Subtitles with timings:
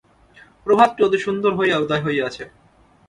[0.67, 2.43] প্রভাতটি অতি সুন্দর হইয়া উদয় হইয়াছে।